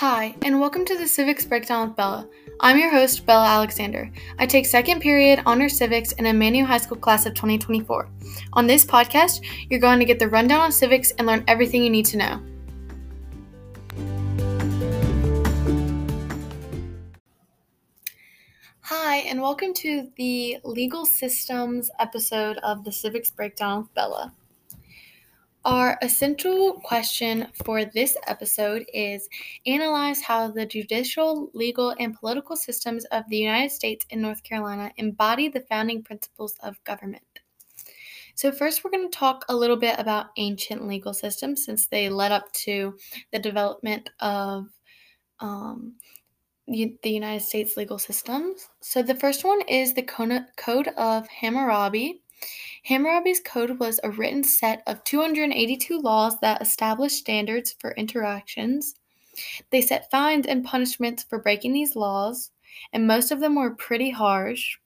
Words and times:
Hi, 0.00 0.34
and 0.42 0.60
welcome 0.60 0.84
to 0.84 0.98
the 0.98 1.08
Civics 1.08 1.46
Breakdown 1.46 1.88
with 1.88 1.96
Bella. 1.96 2.28
I'm 2.60 2.78
your 2.78 2.90
host, 2.90 3.24
Bella 3.24 3.46
Alexander. 3.46 4.10
I 4.38 4.44
take 4.44 4.66
second 4.66 5.00
period 5.00 5.42
honor 5.46 5.70
civics 5.70 6.12
in 6.12 6.26
Emmanuel 6.26 6.66
High 6.66 6.76
School 6.76 6.98
class 6.98 7.24
of 7.24 7.32
2024. 7.32 8.06
On 8.52 8.66
this 8.66 8.84
podcast, 8.84 9.42
you're 9.70 9.80
going 9.80 9.98
to 9.98 10.04
get 10.04 10.18
the 10.18 10.28
rundown 10.28 10.60
on 10.60 10.70
civics 10.70 11.12
and 11.12 11.26
learn 11.26 11.44
everything 11.48 11.82
you 11.82 11.88
need 11.88 12.04
to 12.04 12.18
know. 12.18 12.42
Hi, 18.82 19.16
and 19.20 19.40
welcome 19.40 19.72
to 19.72 20.12
the 20.16 20.58
legal 20.62 21.06
systems 21.06 21.90
episode 21.98 22.58
of 22.58 22.84
the 22.84 22.92
Civics 22.92 23.30
Breakdown 23.30 23.78
with 23.78 23.94
Bella. 23.94 24.34
Our 25.66 25.98
essential 26.00 26.74
question 26.74 27.48
for 27.64 27.84
this 27.84 28.16
episode 28.28 28.86
is 28.94 29.28
Analyze 29.66 30.22
how 30.22 30.48
the 30.48 30.64
judicial, 30.64 31.50
legal, 31.54 31.92
and 31.98 32.14
political 32.14 32.54
systems 32.54 33.04
of 33.06 33.24
the 33.28 33.38
United 33.38 33.72
States 33.72 34.06
and 34.12 34.22
North 34.22 34.44
Carolina 34.44 34.92
embody 34.96 35.48
the 35.48 35.62
founding 35.62 36.04
principles 36.04 36.54
of 36.62 36.82
government. 36.84 37.40
So, 38.36 38.52
first, 38.52 38.84
we're 38.84 38.92
going 38.92 39.10
to 39.10 39.18
talk 39.18 39.44
a 39.48 39.56
little 39.56 39.76
bit 39.76 39.98
about 39.98 40.26
ancient 40.36 40.86
legal 40.86 41.12
systems 41.12 41.64
since 41.64 41.88
they 41.88 42.08
led 42.10 42.30
up 42.30 42.52
to 42.52 42.96
the 43.32 43.40
development 43.40 44.08
of 44.20 44.68
um, 45.40 45.94
the 46.68 46.96
United 47.02 47.44
States 47.44 47.76
legal 47.76 47.98
systems. 47.98 48.68
So, 48.82 49.02
the 49.02 49.16
first 49.16 49.42
one 49.42 49.62
is 49.62 49.94
the 49.94 50.04
Code 50.04 50.88
of 50.96 51.26
Hammurabi. 51.26 52.22
Hammurabi's 52.88 53.40
Code 53.40 53.78
was 53.78 53.98
a 54.02 54.10
written 54.10 54.44
set 54.44 54.82
of 54.86 55.02
282 55.04 55.98
laws 55.98 56.38
that 56.40 56.62
established 56.62 57.16
standards 57.16 57.74
for 57.80 57.92
interactions. 57.92 58.94
They 59.70 59.80
set 59.80 60.10
fines 60.10 60.46
and 60.46 60.64
punishments 60.64 61.24
for 61.24 61.38
breaking 61.38 61.72
these 61.72 61.96
laws, 61.96 62.50
and 62.92 63.06
most 63.06 63.30
of 63.30 63.40
them 63.40 63.54
were 63.56 63.74
pretty 63.74 64.10
harsh. 64.10 64.78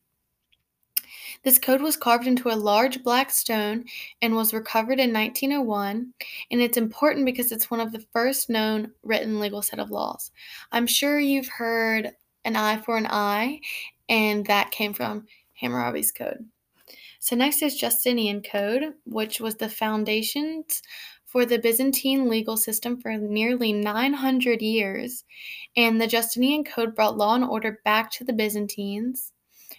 This 1.43 1.59
code 1.59 1.81
was 1.81 1.97
carved 1.97 2.27
into 2.27 2.51
a 2.51 2.57
large 2.57 3.03
black 3.03 3.31
stone 3.31 3.85
and 4.21 4.35
was 4.35 4.53
recovered 4.53 4.99
in 4.99 5.13
1901, 5.13 6.13
and 6.51 6.61
it's 6.61 6.77
important 6.77 7.25
because 7.25 7.53
it's 7.53 7.71
one 7.71 7.81
of 7.81 7.93
the 7.93 8.05
first 8.13 8.51
known 8.51 8.93
written 9.03 9.41
legal 9.41 9.63
set 9.63 9.79
of 9.79 9.91
laws. 9.91 10.31
I'm 10.73 10.87
sure 10.87 11.19
you've 11.19 11.49
heard 11.49 12.11
an 12.45 12.57
eye 12.57 12.79
for 12.79 12.97
an 12.97 13.07
eye, 13.07 13.61
and 14.09 14.45
that 14.47 14.71
came 14.71 14.93
from 14.93 15.27
Hammurabi's 15.61 16.13
Code. 16.13 16.47
So, 17.21 17.37
next 17.37 17.61
is 17.63 17.77
Justinian 17.77 18.43
Code, 18.43 18.95
which 19.05 19.41
was 19.41 19.57
the 19.57 19.69
foundations 19.69 20.83
for 21.27 21.45
the 21.45 21.59
Byzantine 21.59 22.29
legal 22.29 22.57
system 22.57 22.99
for 23.01 23.17
nearly 23.17 23.73
900 23.75 24.63
years. 24.63 25.25
And 25.77 26.01
the 26.01 26.07
Justinian 26.07 26.65
Code 26.65 26.95
brought 26.95 27.19
law 27.19 27.35
and 27.35 27.45
order 27.45 27.79
back 27.85 28.11
to 28.13 28.25
the 28.25 28.33
Byzantines. 28.33 29.33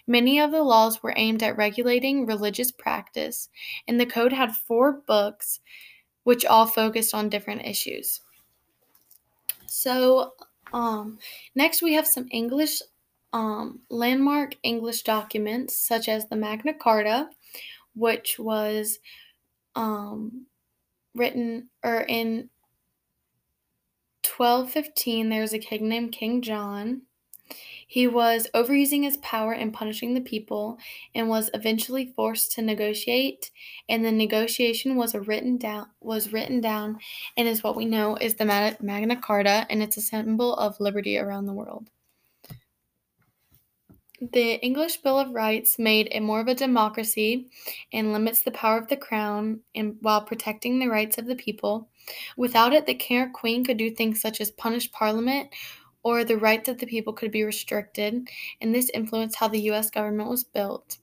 Many 0.06 0.40
of 0.40 0.52
the 0.52 0.62
laws 0.62 1.02
were 1.02 1.14
aimed 1.16 1.42
at 1.42 1.56
regulating 1.56 2.26
religious 2.26 2.70
practice, 2.70 3.48
and 3.86 4.00
the 4.00 4.06
code 4.06 4.32
had 4.32 4.56
four 4.56 5.02
books 5.06 5.60
which 6.22 6.44
all 6.44 6.66
focused 6.66 7.12
on 7.12 7.28
different 7.28 7.66
issues. 7.66 8.20
So, 9.66 10.32
um, 10.72 11.18
next 11.54 11.82
we 11.82 11.94
have 11.94 12.06
some 12.06 12.28
English 12.30 12.80
um, 13.32 13.80
landmark 13.90 14.56
English 14.62 15.02
documents 15.02 15.76
such 15.76 16.08
as 16.08 16.28
the 16.28 16.36
Magna 16.36 16.74
Carta, 16.74 17.28
which 17.94 18.38
was 18.38 18.98
um, 19.74 20.46
written 21.14 21.68
or 21.84 22.00
in 22.08 22.50
1215 24.24 25.28
there 25.28 25.40
was 25.40 25.52
a 25.52 25.58
king 25.58 25.88
named 25.88 26.12
King 26.12 26.42
John. 26.42 27.02
He 27.86 28.06
was 28.06 28.48
overusing 28.54 29.02
his 29.02 29.18
power 29.18 29.52
and 29.52 29.74
punishing 29.74 30.14
the 30.14 30.22
people 30.22 30.78
and 31.14 31.28
was 31.28 31.50
eventually 31.52 32.06
forced 32.16 32.52
to 32.52 32.62
negotiate 32.62 33.50
and 33.88 34.02
the 34.02 34.12
negotiation 34.12 34.96
was 34.96 35.14
written 35.14 35.58
down 35.58 35.88
was 36.00 36.32
written 36.32 36.60
down 36.60 36.98
and 37.36 37.46
is 37.46 37.62
what 37.62 37.76
we 37.76 37.84
know 37.84 38.16
is 38.16 38.34
the 38.34 38.46
Magna 38.80 39.16
Carta 39.16 39.66
and 39.68 39.82
it's 39.82 39.98
a 39.98 40.00
symbol 40.00 40.54
of 40.54 40.80
liberty 40.80 41.18
around 41.18 41.46
the 41.46 41.52
world. 41.52 41.90
The 44.30 44.64
English 44.64 44.98
Bill 44.98 45.18
of 45.18 45.34
Rights 45.34 45.80
made 45.80 46.06
it 46.12 46.20
more 46.20 46.38
of 46.38 46.46
a 46.46 46.54
democracy 46.54 47.50
and 47.92 48.12
limits 48.12 48.42
the 48.42 48.52
power 48.52 48.78
of 48.78 48.86
the 48.86 48.96
crown 48.96 49.62
in, 49.74 49.96
while 50.00 50.22
protecting 50.22 50.78
the 50.78 50.86
rights 50.86 51.18
of 51.18 51.26
the 51.26 51.34
people. 51.34 51.88
Without 52.36 52.72
it, 52.72 52.86
the 52.86 52.94
king 52.94 53.18
or 53.18 53.30
queen 53.30 53.64
could 53.64 53.78
do 53.78 53.90
things 53.90 54.20
such 54.20 54.40
as 54.40 54.52
punish 54.52 54.92
parliament 54.92 55.48
or 56.04 56.22
the 56.22 56.36
rights 56.36 56.68
of 56.68 56.78
the 56.78 56.86
people 56.86 57.12
could 57.12 57.32
be 57.32 57.42
restricted, 57.42 58.28
and 58.60 58.72
this 58.72 58.90
influenced 58.94 59.36
how 59.36 59.48
the 59.48 59.62
US 59.72 59.90
government 59.90 60.30
was 60.30 60.44
built. 60.44 60.98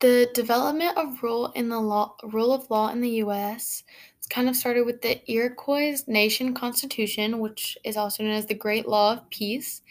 The 0.00 0.30
development 0.32 0.96
of 0.96 1.22
rule 1.22 1.52
in 1.52 1.68
the 1.68 1.80
law, 1.80 2.16
rule 2.22 2.54
of 2.54 2.70
law 2.70 2.88
in 2.88 3.02
the 3.02 3.22
US 3.22 3.84
kind 4.28 4.48
of 4.48 4.56
started 4.56 4.84
with 4.84 5.02
the 5.02 5.20
Iroquois 5.30 6.02
Nation 6.06 6.54
Constitution, 6.54 7.38
which 7.38 7.78
is 7.84 7.96
also 7.96 8.22
known 8.22 8.32
as 8.32 8.46
the 8.46 8.54
Great 8.54 8.88
Law 8.88 9.12
of 9.12 9.30
Peace, 9.30 9.82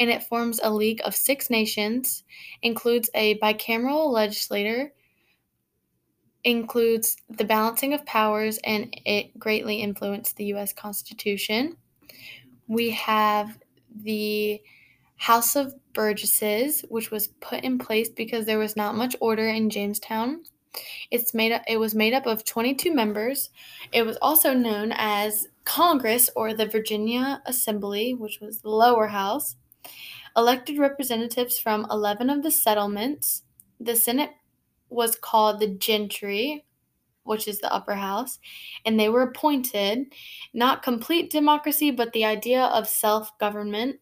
and 0.00 0.10
it 0.10 0.22
forms 0.22 0.60
a 0.62 0.70
league 0.70 1.00
of 1.04 1.14
six 1.14 1.50
nations, 1.50 2.24
includes 2.62 3.08
a 3.14 3.38
bicameral 3.38 4.10
legislature, 4.10 4.92
includes 6.42 7.16
the 7.30 7.44
balancing 7.44 7.94
of 7.94 8.04
powers, 8.04 8.58
and 8.64 8.94
it 9.06 9.38
greatly 9.38 9.80
influenced 9.80 10.36
the 10.36 10.46
U.S. 10.46 10.72
Constitution. 10.72 11.76
We 12.66 12.90
have 12.90 13.58
the 13.94 14.60
House 15.16 15.56
of 15.56 15.74
Burgesses, 15.92 16.84
which 16.88 17.10
was 17.10 17.28
put 17.28 17.62
in 17.62 17.78
place 17.78 18.08
because 18.08 18.44
there 18.44 18.58
was 18.58 18.76
not 18.76 18.96
much 18.96 19.16
order 19.20 19.48
in 19.48 19.70
Jamestown. 19.70 20.42
It's 21.10 21.34
made 21.34 21.52
up, 21.52 21.62
it 21.68 21.78
was 21.78 21.94
made 21.94 22.14
up 22.14 22.26
of 22.26 22.44
22 22.44 22.94
members. 22.94 23.50
It 23.92 24.04
was 24.04 24.16
also 24.20 24.52
known 24.54 24.92
as 24.94 25.46
Congress 25.64 26.30
or 26.36 26.54
the 26.54 26.66
Virginia 26.66 27.42
Assembly, 27.46 28.14
which 28.14 28.40
was 28.40 28.60
the 28.60 28.70
lower 28.70 29.06
house. 29.06 29.56
Elected 30.36 30.78
representatives 30.78 31.58
from 31.58 31.86
11 31.90 32.28
of 32.30 32.42
the 32.42 32.50
settlements. 32.50 33.42
The 33.80 33.96
Senate 33.96 34.30
was 34.88 35.16
called 35.16 35.60
the 35.60 35.68
gentry, 35.68 36.64
which 37.24 37.48
is 37.48 37.60
the 37.60 37.72
upper 37.72 37.94
house, 37.94 38.38
and 38.84 38.98
they 38.98 39.08
were 39.08 39.22
appointed. 39.22 40.06
Not 40.52 40.82
complete 40.82 41.30
democracy, 41.30 41.90
but 41.90 42.12
the 42.12 42.24
idea 42.24 42.64
of 42.64 42.88
self 42.88 43.36
government. 43.38 43.96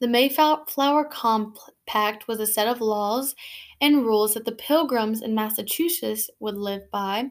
The 0.00 0.08
Mayflower 0.08 1.04
Compact 1.04 2.28
was 2.28 2.40
a 2.40 2.46
set 2.46 2.66
of 2.66 2.80
laws 2.80 3.34
and 3.80 4.04
rules 4.04 4.34
that 4.34 4.44
the 4.44 4.52
Pilgrims 4.52 5.22
in 5.22 5.34
Massachusetts 5.34 6.28
would 6.40 6.56
live 6.56 6.90
by. 6.90 7.30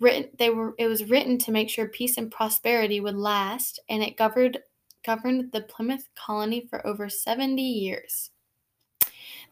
Written, 0.00 0.30
they 0.38 0.50
were, 0.50 0.74
it 0.78 0.88
was 0.88 1.04
written 1.04 1.38
to 1.38 1.52
make 1.52 1.70
sure 1.70 1.88
peace 1.88 2.18
and 2.18 2.30
prosperity 2.30 3.00
would 3.00 3.16
last, 3.16 3.80
and 3.88 4.02
it 4.02 4.16
governed, 4.16 4.58
governed 5.04 5.52
the 5.52 5.62
Plymouth 5.62 6.08
colony 6.14 6.66
for 6.68 6.86
over 6.86 7.08
70 7.08 7.62
years. 7.62 8.30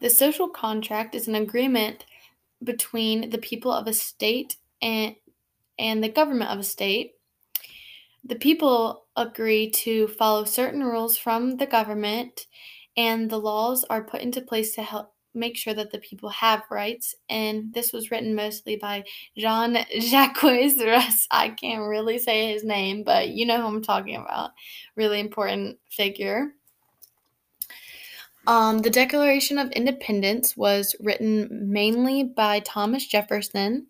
The 0.01 0.11
social 0.11 0.49
contract 0.49 1.15
is 1.15 1.29
an 1.29 1.37
agreement 1.37 2.05
between 2.63 3.31
the 3.31 3.39
people 3.39 3.73
of 3.73 3.87
a 3.87 3.93
state 3.93 4.57
and, 4.83 5.15
and 5.79 6.03
the 6.03 6.09
government 6.09 6.51
of 6.51 6.59
a 6.59 6.65
state. 6.65 7.13
The 8.25 8.37
people 8.37 9.05
agree 9.17 9.71
to 9.71 10.09
follow 10.09 10.45
certain 10.45 10.83
rules 10.83 11.17
from 11.17 11.57
the 11.59 11.67
government, 11.67 12.47
and 12.97 13.29
the 13.31 13.39
laws 13.39 13.85
are 13.91 14.05
put 14.05 14.21
into 14.23 14.41
place 14.41 14.75
to 14.75 14.83
help 14.83 15.13
make 15.35 15.57
sure 15.57 15.75
that 15.75 15.91
the 15.91 15.99
people 15.99 16.29
have 16.31 16.63
rights. 16.71 17.15
And 17.29 17.75
this 17.75 17.93
was 17.93 18.11
written 18.11 18.35
mostly 18.35 18.77
by 18.77 19.05
Jean 19.37 19.85
Jacques 20.01 20.43
Rousseau. 20.43 21.01
I 21.31 21.51
can't 21.51 21.83
really 21.89 22.19
say 22.19 22.53
his 22.53 22.65
name, 22.65 23.03
but 23.05 23.29
you 23.31 23.45
know 23.47 23.61
who 23.61 23.67
I'm 23.67 23.83
talking 23.83 24.17
about. 24.17 24.53
Really 24.97 25.21
important 25.21 25.79
figure. 25.91 26.55
Um, 28.47 28.81
the 28.81 28.91
Declaration 28.91 29.59
of 29.59 29.71
Independence 29.71 30.57
was 30.57 30.95
written 31.01 31.49
mainly 31.51 32.25
by 32.25 32.61
Thomas 32.61 33.07
Jefferson, 33.07 33.87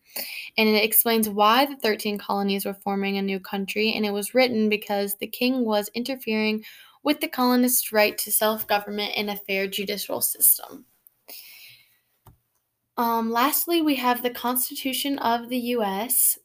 and 0.57 0.69
it 0.69 0.85
explains 0.85 1.29
why 1.29 1.67
the 1.67 1.77
13 1.77 2.19
colonies 2.19 2.65
were 2.65 2.75
forming 2.75 3.19
a 3.19 3.23
new 3.23 3.41
country. 3.41 3.93
And 3.93 4.07
it 4.07 4.13
was 4.13 4.35
written 4.35 4.69
because 4.69 5.17
the 5.17 5.27
king 5.27 5.65
was 5.65 5.91
interfering 5.95 6.65
with 7.03 7.21
the 7.21 7.29
colonists' 7.29 7.93
right 7.93 8.17
to 8.19 8.31
self 8.31 8.67
government 8.67 9.13
and 9.17 9.29
a 9.29 9.37
fair 9.37 9.67
judicial 9.67 10.21
system. 10.21 10.87
Um, 12.97 13.33
lastly, 13.33 13.83
we 13.83 13.97
have 13.97 14.23
the 14.23 14.31
Constitution 14.31 15.19
of 15.19 15.49
the 15.49 15.59
U.S., 15.59 16.39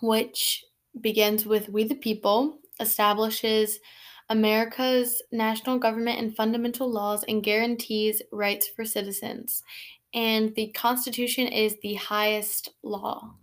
which 0.00 0.64
begins 0.98 1.44
with 1.44 1.68
We 1.68 1.84
the 1.84 1.94
People, 1.94 2.58
establishes 2.80 3.80
America's 4.30 5.20
national 5.32 5.78
government 5.78 6.18
and 6.18 6.34
fundamental 6.34 6.90
laws, 6.90 7.24
and 7.28 7.42
guarantees 7.42 8.22
rights 8.32 8.68
for 8.68 8.84
citizens. 8.84 9.62
And 10.14 10.54
the 10.54 10.68
Constitution 10.68 11.46
is 11.48 11.76
the 11.82 11.94
highest 11.94 12.70
law. 12.82 13.34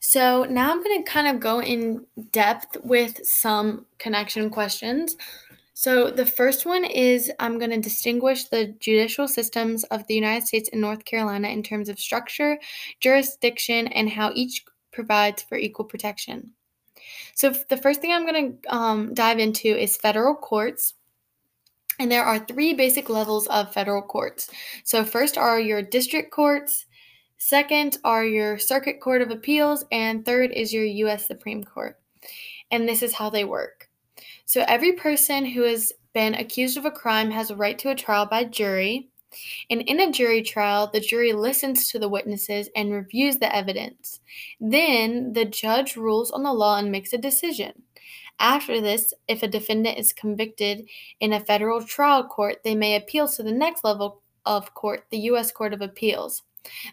So 0.00 0.44
now 0.44 0.70
I'm 0.70 0.82
going 0.82 1.04
to 1.04 1.10
kind 1.10 1.28
of 1.28 1.40
go 1.40 1.60
in 1.60 2.06
depth 2.30 2.78
with 2.82 3.20
some 3.24 3.84
connection 3.98 4.48
questions. 4.48 5.16
So 5.74 6.10
the 6.10 6.26
first 6.26 6.66
one 6.66 6.84
is 6.84 7.30
I'm 7.38 7.58
going 7.58 7.70
to 7.70 7.80
distinguish 7.80 8.44
the 8.44 8.74
judicial 8.80 9.28
systems 9.28 9.84
of 9.84 10.06
the 10.06 10.14
United 10.14 10.46
States 10.46 10.70
and 10.72 10.80
North 10.80 11.04
Carolina 11.04 11.48
in 11.48 11.62
terms 11.62 11.88
of 11.88 11.98
structure, 11.98 12.58
jurisdiction, 13.00 13.88
and 13.88 14.08
how 14.08 14.32
each 14.34 14.64
provides 14.92 15.42
for 15.42 15.56
equal 15.56 15.84
protection. 15.84 16.52
So 17.34 17.52
the 17.68 17.76
first 17.76 18.00
thing 18.00 18.12
I'm 18.12 18.26
going 18.26 18.58
to 18.62 18.74
um, 18.74 19.14
dive 19.14 19.38
into 19.38 19.68
is 19.68 19.96
federal 19.96 20.34
courts. 20.34 20.94
And 21.98 22.10
there 22.10 22.24
are 22.24 22.38
three 22.38 22.72
basic 22.72 23.10
levels 23.10 23.46
of 23.48 23.74
federal 23.74 24.00
courts. 24.00 24.50
So, 24.84 25.04
first 25.04 25.36
are 25.36 25.60
your 25.60 25.82
district 25.82 26.30
courts, 26.30 26.86
second 27.36 27.98
are 28.04 28.24
your 28.24 28.58
circuit 28.58 29.00
court 29.00 29.20
of 29.20 29.30
appeals, 29.30 29.84
and 29.92 30.24
third 30.24 30.50
is 30.52 30.72
your 30.72 30.84
U.S. 30.84 31.26
Supreme 31.26 31.62
Court. 31.62 31.98
And 32.70 32.88
this 32.88 33.02
is 33.02 33.12
how 33.12 33.28
they 33.28 33.44
work. 33.44 33.90
So, 34.46 34.64
every 34.66 34.92
person 34.92 35.44
who 35.44 35.62
has 35.64 35.92
been 36.14 36.34
accused 36.34 36.78
of 36.78 36.86
a 36.86 36.90
crime 36.90 37.30
has 37.30 37.50
a 37.50 37.56
right 37.56 37.78
to 37.78 37.90
a 37.90 37.94
trial 37.94 38.24
by 38.24 38.44
jury. 38.44 39.10
And 39.70 39.82
in 39.82 40.00
a 40.00 40.12
jury 40.12 40.42
trial, 40.42 40.90
the 40.92 41.00
jury 41.00 41.32
listens 41.32 41.90
to 41.90 41.98
the 41.98 42.08
witnesses 42.08 42.68
and 42.74 42.92
reviews 42.92 43.38
the 43.38 43.54
evidence. 43.54 44.20
Then 44.60 45.32
the 45.32 45.44
judge 45.44 45.96
rules 45.96 46.30
on 46.30 46.42
the 46.42 46.52
law 46.52 46.78
and 46.78 46.90
makes 46.90 47.12
a 47.12 47.18
decision. 47.18 47.82
After 48.38 48.80
this, 48.80 49.12
if 49.28 49.42
a 49.42 49.48
defendant 49.48 49.98
is 49.98 50.14
convicted 50.14 50.88
in 51.20 51.34
a 51.34 51.40
federal 51.40 51.84
trial 51.84 52.24
court, 52.24 52.58
they 52.64 52.74
may 52.74 52.96
appeal 52.96 53.28
to 53.28 53.42
the 53.42 53.52
next 53.52 53.84
level 53.84 54.22
of 54.46 54.72
court, 54.74 55.04
the 55.10 55.18
U.S. 55.18 55.52
Court 55.52 55.74
of 55.74 55.82
Appeals. 55.82 56.42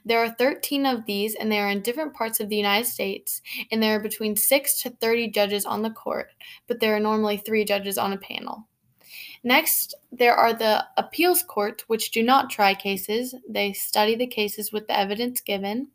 There 0.06 0.19
are 0.19 0.30
13 0.30 0.86
of 0.86 1.06
these, 1.06 1.36
and 1.36 1.51
they 1.51 1.60
are 1.60 1.69
in 1.69 1.81
different 1.81 2.13
parts 2.13 2.39
of 2.39 2.50
the 2.50 2.56
United 2.56 2.88
States, 2.88 3.42
and 3.72 3.81
there 3.81 3.95
are 3.95 4.01
between 4.01 4.36
6 4.36 4.81
to 4.81 4.89
30 4.89 5.30
judges 5.30 5.66
on 5.66 5.81
the 5.81 5.89
court, 5.89 6.31
but 6.68 6.80
there 6.80 6.95
are 6.95 7.00
normally 7.00 7.38
three 7.38 7.66
judges 7.66 7.98
on 7.98 8.13
a 8.13 8.18
panel. 8.18 8.68
Next, 9.48 9.96
there 10.12 10.36
are 10.36 10.52
the 10.52 10.86
appeals 10.98 11.42
courts, 11.42 11.86
which 11.88 12.12
do 12.12 12.22
not 12.22 12.50
try 12.50 12.74
cases, 12.74 13.34
they 13.48 13.72
study 13.72 14.14
the 14.14 14.28
cases 14.28 14.74
with 14.74 14.88
the 14.88 15.00
evidence 15.00 15.40
given. 15.40 15.88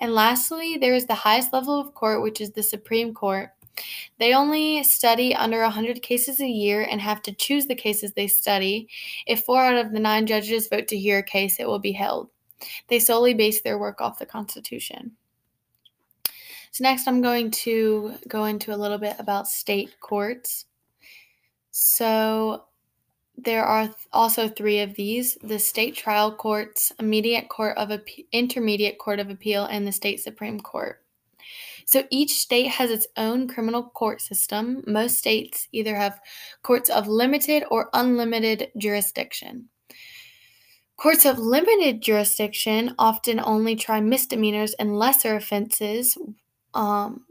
And 0.00 0.12
lastly, 0.12 0.76
there 0.76 0.96
is 0.96 1.06
the 1.06 1.14
highest 1.14 1.52
level 1.52 1.78
of 1.78 1.94
court, 1.94 2.20
which 2.20 2.40
is 2.40 2.50
the 2.50 2.64
Supreme 2.64 3.14
Court. 3.14 3.50
They 4.18 4.34
only 4.34 4.82
study 4.82 5.32
under 5.36 5.60
100 5.60 6.02
cases 6.02 6.40
a 6.40 6.48
year 6.48 6.82
and 6.90 7.00
have 7.00 7.22
to 7.22 7.32
choose 7.32 7.66
the 7.66 7.76
cases 7.76 8.12
they 8.12 8.26
study. 8.26 8.88
If 9.24 9.44
four 9.44 9.62
out 9.62 9.76
of 9.76 9.92
the 9.92 10.00
nine 10.00 10.26
judges 10.26 10.66
vote 10.66 10.88
to 10.88 10.98
hear 10.98 11.18
a 11.18 11.22
case, 11.22 11.60
it 11.60 11.68
will 11.68 11.78
be 11.78 11.92
held. 11.92 12.28
They 12.88 12.98
solely 12.98 13.34
base 13.34 13.60
their 13.60 13.78
work 13.78 14.00
off 14.00 14.18
the 14.18 14.26
Constitution. 14.26 15.12
So, 16.72 16.82
next, 16.82 17.06
I'm 17.06 17.22
going 17.22 17.52
to 17.52 18.14
go 18.26 18.46
into 18.46 18.74
a 18.74 18.82
little 18.82 18.98
bit 18.98 19.14
about 19.20 19.46
state 19.46 20.00
courts. 20.00 20.64
So, 21.70 22.64
there 23.44 23.64
are 23.64 23.90
also 24.12 24.48
three 24.48 24.80
of 24.80 24.94
these 24.94 25.36
the 25.42 25.58
state 25.58 25.96
trial 25.96 26.34
courts, 26.34 26.92
immediate 26.98 27.48
court 27.48 27.76
of 27.76 27.88
Appe- 27.88 28.26
intermediate 28.32 28.98
court 28.98 29.20
of 29.20 29.30
appeal, 29.30 29.64
and 29.64 29.86
the 29.86 29.92
state 29.92 30.20
supreme 30.20 30.60
court. 30.60 31.02
So 31.84 32.04
each 32.10 32.34
state 32.34 32.68
has 32.68 32.90
its 32.90 33.06
own 33.16 33.48
criminal 33.48 33.82
court 33.82 34.20
system. 34.20 34.84
Most 34.86 35.18
states 35.18 35.68
either 35.72 35.96
have 35.96 36.20
courts 36.62 36.90
of 36.90 37.08
limited 37.08 37.64
or 37.70 37.90
unlimited 37.92 38.70
jurisdiction. 38.76 39.68
Courts 40.96 41.24
of 41.24 41.38
limited 41.38 42.02
jurisdiction 42.02 42.94
often 42.98 43.40
only 43.40 43.74
try 43.74 44.00
misdemeanors 44.00 44.74
and 44.74 44.98
lesser 44.98 45.34
offenses. 45.34 46.16
Um, 46.74 47.24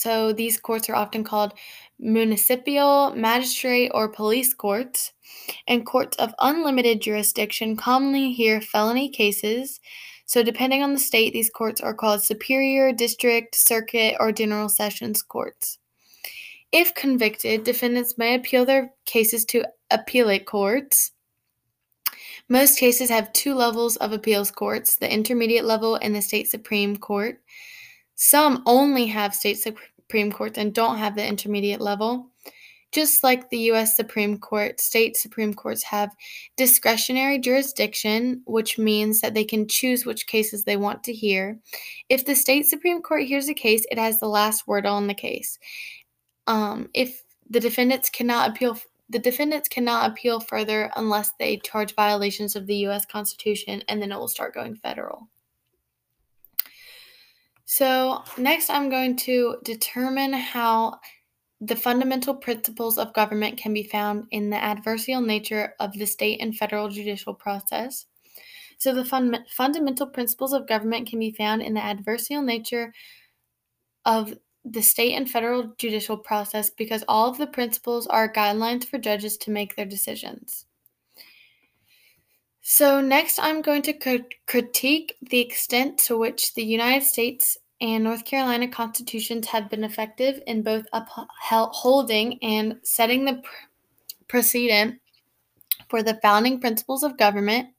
so 0.00 0.32
these 0.32 0.58
courts 0.58 0.88
are 0.88 0.94
often 0.94 1.24
called 1.24 1.54
municipal, 1.98 3.14
magistrate, 3.14 3.90
or 3.94 4.08
police 4.08 4.54
courts. 4.54 5.12
And 5.68 5.86
courts 5.86 6.16
of 6.16 6.34
unlimited 6.40 7.00
jurisdiction 7.00 7.76
commonly 7.76 8.32
hear 8.32 8.60
felony 8.60 9.08
cases, 9.08 9.80
so, 10.30 10.44
depending 10.44 10.80
on 10.80 10.92
the 10.92 11.00
state, 11.00 11.32
these 11.32 11.50
courts 11.50 11.80
are 11.80 11.92
called 11.92 12.22
superior, 12.22 12.92
district, 12.92 13.56
circuit, 13.56 14.14
or 14.20 14.30
general 14.30 14.68
sessions 14.68 15.22
courts. 15.22 15.80
If 16.70 16.94
convicted, 16.94 17.64
defendants 17.64 18.16
may 18.16 18.36
appeal 18.36 18.64
their 18.64 18.92
cases 19.06 19.44
to 19.46 19.64
appellate 19.90 20.46
courts. 20.46 21.10
Most 22.48 22.78
cases 22.78 23.10
have 23.10 23.32
two 23.32 23.54
levels 23.54 23.96
of 23.96 24.12
appeals 24.12 24.52
courts 24.52 24.94
the 24.94 25.12
intermediate 25.12 25.64
level 25.64 25.96
and 25.96 26.14
the 26.14 26.22
state 26.22 26.48
supreme 26.48 26.96
court. 26.96 27.40
Some 28.14 28.62
only 28.66 29.06
have 29.06 29.34
state 29.34 29.58
supreme 30.10 30.32
courts 30.32 30.58
and 30.58 30.74
don't 30.74 30.98
have 30.98 31.14
the 31.14 31.24
intermediate 31.24 31.80
level. 31.80 32.26
Just 32.90 33.22
like 33.22 33.48
the 33.48 33.58
U.S. 33.70 33.94
Supreme 33.94 34.36
Court, 34.36 34.80
state 34.80 35.16
Supreme 35.16 35.54
Courts 35.54 35.84
have 35.84 36.10
discretionary 36.56 37.38
jurisdiction, 37.38 38.42
which 38.46 38.76
means 38.76 39.20
that 39.20 39.34
they 39.34 39.44
can 39.44 39.68
choose 39.68 40.04
which 40.04 40.26
cases 40.26 40.64
they 40.64 40.76
want 40.76 41.04
to 41.04 41.12
hear. 41.12 41.60
If 42.08 42.24
the 42.24 42.34
state 42.34 42.66
Supreme 42.66 43.00
Court 43.00 43.22
hears 43.22 43.48
a 43.48 43.54
case, 43.54 43.86
it 43.92 43.98
has 43.98 44.18
the 44.18 44.26
last 44.26 44.66
word 44.66 44.86
on 44.86 45.06
the 45.06 45.14
case. 45.14 45.56
Um, 46.48 46.90
if 46.92 47.22
the 47.48 47.60
defendants 47.60 48.10
cannot 48.10 48.50
appeal, 48.50 48.76
the 49.08 49.20
defendants 49.20 49.68
cannot 49.68 50.10
appeal 50.10 50.40
further 50.40 50.90
unless 50.96 51.30
they 51.38 51.58
charge 51.58 51.94
violations 51.94 52.56
of 52.56 52.66
the 52.66 52.78
U.S. 52.86 53.06
Constitution, 53.06 53.84
and 53.86 54.02
then 54.02 54.10
it 54.10 54.18
will 54.18 54.26
start 54.26 54.54
going 54.54 54.74
federal. 54.74 55.28
So, 57.72 58.24
next, 58.36 58.68
I'm 58.68 58.90
going 58.90 59.14
to 59.18 59.58
determine 59.62 60.32
how 60.32 60.98
the 61.60 61.76
fundamental 61.76 62.34
principles 62.34 62.98
of 62.98 63.14
government 63.14 63.58
can 63.58 63.72
be 63.72 63.84
found 63.84 64.26
in 64.32 64.50
the 64.50 64.56
adversarial 64.56 65.24
nature 65.24 65.74
of 65.78 65.92
the 65.92 66.04
state 66.04 66.40
and 66.40 66.56
federal 66.56 66.88
judicial 66.88 67.32
process. 67.32 68.06
So, 68.78 68.92
the 68.92 69.04
fun- 69.04 69.44
fundamental 69.48 70.08
principles 70.08 70.52
of 70.52 70.66
government 70.66 71.08
can 71.08 71.20
be 71.20 71.30
found 71.30 71.62
in 71.62 71.74
the 71.74 71.80
adversarial 71.80 72.44
nature 72.44 72.92
of 74.04 74.34
the 74.64 74.82
state 74.82 75.14
and 75.14 75.30
federal 75.30 75.72
judicial 75.78 76.16
process 76.16 76.70
because 76.70 77.04
all 77.06 77.30
of 77.30 77.38
the 77.38 77.46
principles 77.46 78.08
are 78.08 78.32
guidelines 78.32 78.84
for 78.84 78.98
judges 78.98 79.36
to 79.36 79.52
make 79.52 79.76
their 79.76 79.86
decisions. 79.86 80.66
So, 82.72 83.00
next, 83.00 83.40
I'm 83.40 83.62
going 83.62 83.82
to 83.82 84.22
critique 84.46 85.16
the 85.20 85.40
extent 85.40 85.98
to 86.06 86.16
which 86.16 86.54
the 86.54 86.62
United 86.62 87.04
States 87.04 87.58
and 87.80 88.04
North 88.04 88.24
Carolina 88.24 88.68
constitutions 88.68 89.48
have 89.48 89.68
been 89.68 89.82
effective 89.82 90.40
in 90.46 90.62
both 90.62 90.86
upholding 90.92 92.38
and 92.44 92.76
setting 92.84 93.24
the 93.24 93.42
precedent 94.28 95.00
for 95.88 96.04
the 96.04 96.20
founding 96.22 96.60
principles 96.60 97.02
of 97.02 97.18
government. 97.18 97.70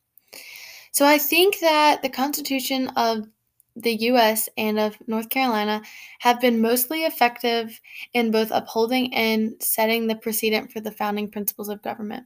So 0.91 1.05
I 1.05 1.19
think 1.19 1.59
that 1.61 2.01
the 2.01 2.09
Constitution 2.09 2.89
of 2.97 3.29
the 3.77 3.95
US 4.09 4.49
and 4.57 4.77
of 4.77 4.97
North 5.07 5.29
Carolina 5.29 5.81
have 6.19 6.41
been 6.41 6.59
mostly 6.59 7.05
effective 7.05 7.79
in 8.13 8.29
both 8.29 8.51
upholding 8.51 9.13
and 9.13 9.55
setting 9.61 10.07
the 10.07 10.15
precedent 10.15 10.69
for 10.69 10.81
the 10.81 10.91
founding 10.91 11.31
principles 11.31 11.69
of 11.69 11.81
government. 11.81 12.25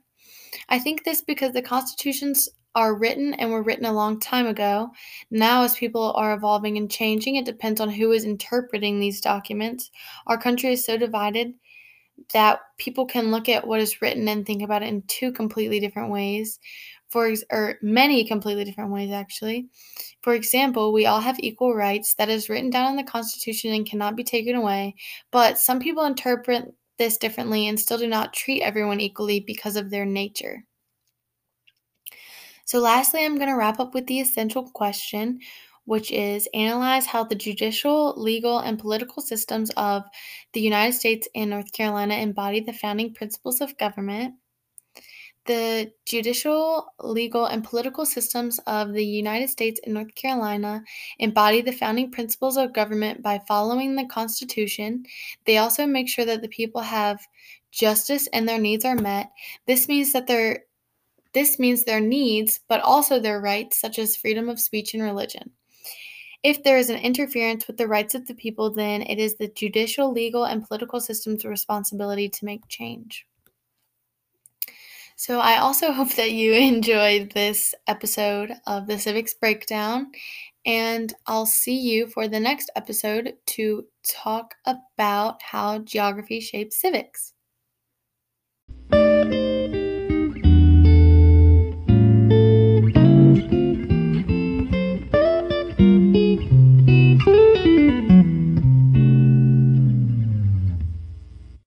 I 0.70 0.80
think 0.80 1.04
this 1.04 1.22
because 1.22 1.54
the 1.54 1.62
constitutions 1.62 2.50
are 2.76 2.94
written 2.94 3.34
and 3.36 3.52
were 3.52 3.64
written 3.64 3.86
a 3.86 3.94
long 3.94 4.20
time 4.20 4.48
ago. 4.48 4.92
Now, 5.32 5.64
as 5.64 5.76
people 5.76 6.12
are 6.14 6.34
evolving 6.34 6.78
and 6.78 6.92
changing, 6.92 7.38
it 7.38 7.46
depends 7.46 7.80
on 7.80 7.90
who 7.90 8.12
is 8.12 8.26
interpreting 8.26 9.00
these 9.00 9.22
documents. 9.22 9.92
Our 10.28 10.38
country 10.38 10.74
is 10.74 10.86
so 10.86 10.98
divided 10.98 11.54
that 12.34 12.60
people 12.78 13.06
can 13.06 13.32
look 13.32 13.50
at 13.50 13.66
what 13.66 13.80
is 13.80 14.02
written 14.02 14.28
and 14.28 14.46
think 14.46 14.62
about 14.62 14.84
it 14.84 14.90
in 14.90 15.04
two 15.08 15.32
completely 15.32 15.80
different 15.80 16.12
ways. 16.12 16.60
For 17.10 17.34
or 17.52 17.76
many 17.82 18.26
completely 18.26 18.66
different 18.66 18.92
ways 18.92 19.12
actually. 19.12 19.68
For 20.22 20.34
example, 20.34 20.92
we 20.92 21.06
all 21.06 21.22
have 21.22 21.40
equal 21.40 21.74
rights 21.74 22.16
that 22.16 22.30
is 22.30 22.50
written 22.50 22.70
down 22.70 22.90
in 22.90 22.98
the 22.98 23.04
Constitution 23.04 23.74
and 23.74 23.86
cannot 23.86 24.18
be 24.18 24.24
taken 24.24 24.56
away, 24.56 24.96
but 25.32 25.60
some 25.60 25.80
people 25.80 26.04
interpret 26.04 26.74
this 26.98 27.18
differently 27.18 27.68
and 27.68 27.80
still 27.80 27.98
do 27.98 28.08
not 28.08 28.34
treat 28.34 28.62
everyone 28.62 29.00
equally 29.00 29.40
because 29.40 29.75
of 29.75 29.90
their 29.90 30.06
nature. 30.06 30.64
So, 32.66 32.80
lastly, 32.80 33.24
I'm 33.24 33.36
going 33.36 33.50
to 33.50 33.56
wrap 33.56 33.80
up 33.80 33.94
with 33.94 34.08
the 34.08 34.20
essential 34.20 34.64
question, 34.72 35.40
which 35.86 36.12
is 36.12 36.50
analyze 36.54 37.06
how 37.06 37.24
the 37.24 37.36
judicial, 37.36 38.14
legal, 38.18 38.60
and 38.60 38.80
political 38.80 39.22
systems 39.22 39.70
of 39.78 40.04
the 40.54 40.62
United 40.62 40.94
States 40.94 41.28
and 41.36 41.52
North 41.52 41.72
Carolina 41.74 42.16
embody 42.16 42.60
the 42.62 42.74
founding 42.74 43.14
principles 43.14 43.62
of 43.62 43.78
government. 43.78 44.36
The 45.46 45.92
judicial, 46.06 46.88
legal, 47.00 47.46
and 47.46 47.64
political 47.64 48.06
systems 48.06 48.60
of 48.66 48.94
the 48.94 49.06
United 49.06 49.50
States 49.50 49.80
and 49.84 49.94
North 49.94 50.16
Carolina 50.16 50.84
embody 51.20 51.62
the 51.62 51.72
founding 51.72 52.10
principles 52.10 52.58
of 52.58 52.74
government 52.74 53.22
by 53.22 53.40
following 53.48 53.96
the 53.96 54.06
Constitution. 54.06 55.06
They 55.46 55.58
also 55.58 55.86
make 55.86 56.10
sure 56.10 56.25
that 56.25 56.42
the 56.42 56.48
people 56.48 56.82
have 56.82 57.20
justice 57.72 58.28
and 58.34 58.50
their 58.50 58.60
needs 58.60 58.86
are 58.86 58.96
met. 58.96 59.30
This 59.68 59.88
means 59.88 60.14
that 60.14 60.25
their 60.25 60.64
this 61.34 61.60
means 61.60 61.84
their 61.84 62.00
needs, 62.00 62.62
but 62.70 62.82
also 62.82 63.20
their 63.20 63.42
rights, 63.42 63.78
such 63.78 64.00
as 64.00 64.16
freedom 64.16 64.48
of 64.48 64.60
speech 64.60 64.94
and 64.94 65.04
religion. 65.04 65.52
If 66.44 66.64
there 66.64 66.78
is 66.78 66.90
an 66.90 67.00
interference 67.00 67.68
with 67.68 67.78
the 67.78 67.88
rights 67.88 68.16
of 68.16 68.25
the 68.25 68.36
people, 68.36 68.72
then 68.72 69.02
it 69.02 69.20
is 69.20 69.36
the 69.36 69.50
judicial, 69.50 70.12
legal, 70.12 70.46
and 70.46 70.66
political 70.66 71.02
system's 71.02 71.44
responsibility 71.44 72.30
to 72.30 72.46
make 72.46 72.68
change. 72.70 73.28
So, 75.18 75.40
I 75.40 75.58
also 75.58 75.92
hope 75.92 76.14
that 76.16 76.32
you 76.32 76.54
enjoyed 76.72 77.32
this 77.32 77.76
episode 77.88 78.54
of 78.68 78.88
the 78.88 79.00
Civics 79.00 79.34
Breakdown, 79.34 80.12
and 80.66 81.14
I'll 81.28 81.46
see 81.46 81.78
you 81.78 82.08
for 82.08 82.28
the 82.28 82.40
next 82.42 82.72
episode 82.76 83.36
to 83.48 83.88
talk 84.08 84.56
about 84.66 85.42
how 85.44 85.80
geography 85.80 86.42
shapes 86.42 86.82
civics. 86.82 87.35